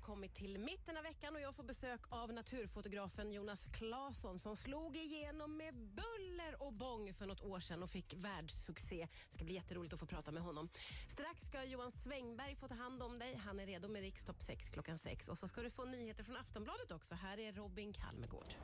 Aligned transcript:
kommit 0.00 0.34
till 0.34 0.58
mitten 0.58 0.96
av 0.96 1.02
veckan 1.02 1.34
och 1.34 1.40
jag 1.40 1.54
får 1.54 1.62
besök 1.62 2.00
av 2.08 2.32
naturfotografen 2.32 3.32
Jonas 3.32 3.66
Claesson 3.72 4.38
som 4.38 4.56
slog 4.56 4.96
igenom 4.96 5.56
med 5.56 5.74
buller 5.74 6.62
och 6.62 6.72
bång 6.72 7.14
för 7.14 7.26
något 7.26 7.40
år 7.40 7.60
sedan 7.60 7.82
och 7.82 7.90
fick 7.90 8.14
världssuccé. 8.14 9.08
Det 9.28 9.34
ska 9.34 9.44
bli 9.44 9.54
jätteroligt 9.54 9.94
att 9.94 10.00
få 10.00 10.06
prata 10.06 10.32
med 10.32 10.42
honom. 10.42 10.68
Strax 11.08 11.46
ska 11.46 11.64
Johan 11.64 11.90
Svängberg 11.90 12.56
få 12.56 12.68
ta 12.68 12.74
hand 12.74 13.02
om 13.02 13.18
dig. 13.18 13.34
Han 13.34 13.60
är 13.60 13.66
redo 13.66 13.88
med 13.88 14.02
Rikstopp 14.02 14.42
6 14.42 14.70
klockan 14.70 14.98
6. 14.98 15.28
Och 15.28 15.38
så 15.38 15.48
ska 15.48 15.62
du 15.62 15.70
få 15.70 15.84
nyheter 15.84 16.24
från 16.24 16.36
Aftonbladet 16.36 16.92
också. 16.92 17.14
Här 17.14 17.38
är 17.38 17.52
Robin 17.52 17.92
Kalmegård. 17.92 18.54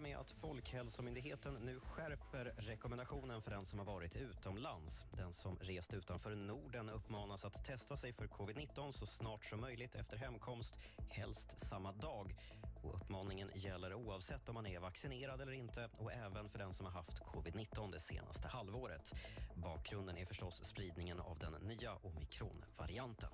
Börja 0.00 0.12
med 0.16 0.20
att 0.20 0.30
Folkhälsomyndigheten 0.30 1.54
nu 1.54 1.80
skärper 1.80 2.54
rekommendationen 2.56 3.42
för 3.42 3.50
den 3.50 3.64
som 3.64 3.78
har 3.78 3.86
varit 3.86 4.16
utomlands. 4.16 5.04
Den 5.16 5.32
som 5.32 5.58
rest 5.60 5.94
utanför 5.94 6.34
Norden 6.34 6.90
uppmanas 6.90 7.44
att 7.44 7.64
testa 7.64 7.96
sig 7.96 8.12
för 8.12 8.26
covid-19 8.26 8.90
så 8.92 9.06
snart 9.06 9.44
som 9.44 9.60
möjligt 9.60 9.94
efter 9.94 10.16
hemkomst, 10.16 10.78
helst 11.08 11.66
samma 11.66 11.92
dag. 11.92 12.34
Och 12.82 12.94
uppmaningen 12.94 13.50
gäller 13.54 13.94
oavsett 13.94 14.48
om 14.48 14.54
man 14.54 14.66
är 14.66 14.80
vaccinerad 14.80 15.40
eller 15.40 15.52
inte 15.52 15.88
och 15.98 16.12
även 16.12 16.48
för 16.48 16.58
den 16.58 16.72
som 16.72 16.86
har 16.86 16.92
haft 16.92 17.22
covid-19 17.22 17.92
det 17.92 18.00
senaste 18.00 18.48
halvåret. 18.48 19.12
Bakgrunden 19.54 20.16
är 20.16 20.24
förstås 20.24 20.64
spridningen 20.64 21.20
av 21.20 21.38
den 21.38 21.52
nya 21.52 21.94
omikronvarianten. 21.94 23.30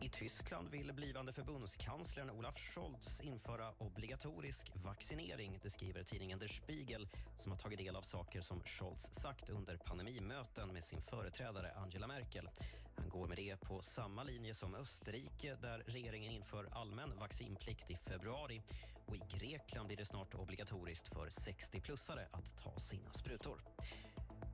I 0.00 0.08
Tyskland 0.08 0.70
vill 0.70 0.92
blivande 0.92 1.32
förbundskanslern 1.32 2.30
Olaf 2.30 2.58
Scholz 2.58 3.20
införa 3.20 3.72
obligatorisk 3.78 4.72
vaccinering. 4.74 5.58
Det 5.62 5.70
skriver 5.70 6.02
tidningen 6.02 6.38
Der 6.38 6.48
Spiegel 6.48 7.08
som 7.38 7.52
har 7.52 7.58
tagit 7.58 7.78
del 7.78 7.96
av 7.96 8.02
saker 8.02 8.40
som 8.40 8.60
Scholz 8.64 9.08
sagt 9.12 9.50
under 9.50 9.76
pandemimöten 9.76 10.68
med 10.72 10.84
sin 10.84 11.00
företrädare 11.00 11.72
Angela 11.76 12.06
Merkel. 12.06 12.48
Han 12.96 13.08
går 13.08 13.28
med 13.28 13.36
det 13.36 13.56
på 13.56 13.82
samma 13.82 14.22
linje 14.22 14.54
som 14.54 14.74
Österrike 14.74 15.56
där 15.62 15.78
regeringen 15.86 16.32
inför 16.32 16.68
allmän 16.72 17.18
vaccinplikt 17.18 17.90
i 17.90 17.96
februari. 17.96 18.62
Och 19.06 19.16
I 19.16 19.22
Grekland 19.38 19.86
blir 19.86 19.96
det 19.96 20.06
snart 20.06 20.34
obligatoriskt 20.34 21.08
för 21.08 21.28
60-plussare 21.28 22.26
att 22.32 22.56
ta 22.62 22.80
sina 22.80 23.12
sprutor. 23.12 23.60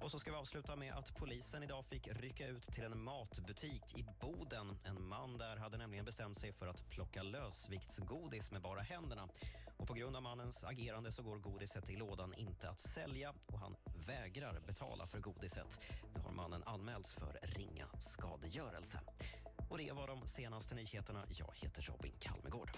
Och 0.03 0.11
så 0.11 0.19
ska 0.19 0.31
vi 0.31 0.37
avsluta 0.37 0.77
med 0.77 0.95
att 0.95 1.15
polisen 1.15 1.63
idag 1.63 1.85
fick 1.85 2.09
rycka 2.09 2.47
ut 2.47 2.63
till 2.63 2.85
en 2.85 3.03
matbutik 3.03 3.99
i 3.99 4.05
Boden. 4.21 4.79
En 4.85 5.03
man 5.09 5.39
där 5.39 5.57
hade 5.57 5.79
nämligen 5.79 6.05
bestämt 6.05 6.39
sig 6.39 6.53
för 6.53 6.67
att 6.67 6.91
plocka 6.91 7.23
lösviktsgodis 7.23 8.51
med 8.51 8.63
bara 8.63 8.81
händerna. 8.81 9.29
Och 9.77 9.87
på 9.87 9.95
grund 9.95 10.17
av 10.17 10.23
mannens 10.23 10.65
agerande 10.65 11.13
så 11.13 11.23
går 11.23 11.37
godiset 11.37 11.91
i 11.91 11.97
lådan 11.97 12.35
inte 12.35 12.69
att 12.69 12.81
sälja 12.81 13.35
och 13.47 13.59
han 13.59 13.77
vägrar 14.07 14.61
betala 14.67 15.07
för 15.07 15.19
godiset. 15.19 15.81
Nu 16.15 16.21
har 16.21 16.33
mannen 16.33 16.63
anmälts 16.67 17.15
för 17.15 17.39
ringa 17.43 17.87
skadegörelse. 18.01 19.01
Och 19.69 19.79
det 19.79 19.93
var 19.93 20.07
de 20.07 20.27
senaste 20.27 20.75
nyheterna. 20.75 21.25
Jag 21.29 21.51
heter 21.55 21.83
Robin 21.83 22.13
Kalmegård. 22.19 22.71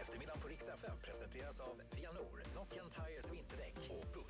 Eftermiddagen 0.00 0.40
på 0.42 0.48
Rix 0.48 0.68
FM 0.68 0.96
presenteras 1.02 1.60
av 1.60 1.82
Vianor, 1.96 2.42
Nokian 2.54 2.90
Tires 2.90 3.32
vinterdäck 3.32 3.74
och 3.90 4.21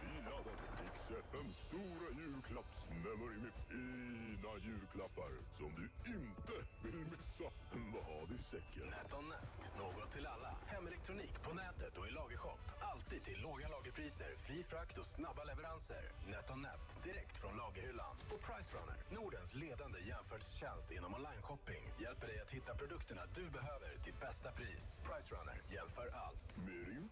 vi 0.00 0.30
laddat 0.30 0.60
Rix 0.82 1.10
FMs 1.10 1.56
stora 1.56 2.08
julklappsmemory 2.20 3.38
med 3.44 3.52
fina 3.68 4.52
julklappar 4.66 5.32
som 5.52 5.70
du 5.78 5.84
inte 6.16 6.56
vill 6.82 7.04
missa. 7.12 7.48
Vad 7.94 8.04
har 8.04 8.26
vi 8.26 8.34
i 8.34 8.38
säcken? 8.38 8.86
NetOnNet, 8.96 9.72
något 9.78 10.12
till 10.12 10.26
alla. 10.26 10.52
Hemelektronik 10.66 11.42
på 11.42 11.54
nätet 11.54 11.98
och 11.98 12.06
i 12.08 12.10
lagershop. 12.10 12.60
Alltid 12.80 13.22
till 13.24 13.40
låga 13.42 13.68
lagerpriser, 13.68 14.36
fri 14.46 14.64
frakt 14.64 14.98
och 14.98 15.06
snabba 15.06 15.44
leveranser. 15.44 16.04
NetOnNet, 16.26 16.86
direkt 17.04 17.36
från 17.36 17.56
lagerhyllan. 17.56 18.16
Och 18.32 18.40
Pricerunner, 18.48 18.98
Nordens 19.16 19.54
ledande 19.54 19.98
jämförelsetjänst 20.00 20.90
inom 20.90 21.14
online-shopping. 21.14 21.82
Hjälper 22.04 22.26
dig 22.26 22.40
att 22.40 22.50
hitta 22.50 22.74
produkterna 22.74 23.22
du 23.34 23.44
behöver 23.58 23.90
till 24.04 24.14
bästa 24.20 24.50
pris. 24.52 24.84
Pricerunner, 25.08 25.58
jämför 25.76 26.08
allt. 26.26 26.61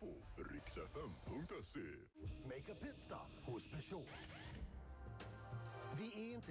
Info 0.03 0.43
riksfm.se 0.55 1.81
Make 2.45 2.73
a 2.73 2.75
pitstop 2.75 3.31
hos 3.45 3.67
Peugeot. 3.69 4.09
Vi 5.99 6.07
är 6.15 6.35
inte 6.35 6.49